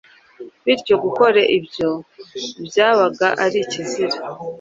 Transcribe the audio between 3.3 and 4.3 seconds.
ari ikizira.